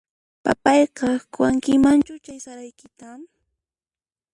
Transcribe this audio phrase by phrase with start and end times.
[0.43, 3.09] Papayqaq quwankimanchu chay saraykita?